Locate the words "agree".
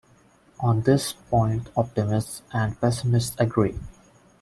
3.37-3.77